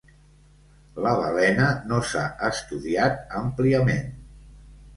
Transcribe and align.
La 1.07 1.11
balena 1.19 1.67
no 1.93 2.01
s'ha 2.13 2.25
estudiat 2.49 3.23
àmpliament. 3.43 4.13